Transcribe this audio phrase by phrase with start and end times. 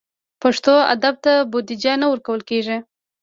[0.41, 2.77] پښتو ادب ته بودیجه نه ورکول کېږي.